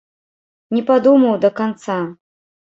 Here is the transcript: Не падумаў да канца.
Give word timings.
Не 0.75 0.81
падумаў 0.87 1.37
да 1.45 1.53
канца. 1.61 1.99